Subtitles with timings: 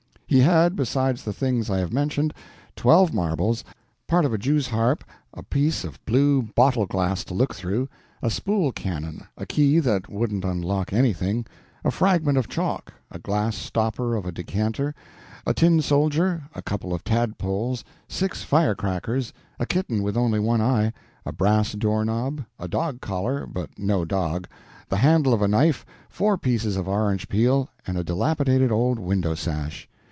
[0.25, 2.33] He had, besides the things I have mentioned,
[2.77, 3.65] twelve marbles,
[4.07, 7.89] part of a jew's harp, a piece of blue bottle glass to look through,
[8.21, 11.45] a spool cannon, a key that wouldn't unlock anything,
[11.83, 14.95] a fragment of chalk, a glass stopper of a decanter,
[15.45, 20.61] a tin soldier, a couple of tadpoles, six fire crackers, a kitten with only one
[20.61, 20.93] eye,
[21.25, 24.47] a brass door knob, a dog collar but no dog
[24.87, 29.35] the handle of a knife, four pieces of orange peel, and a dilapidated old window
[29.35, 29.89] sash.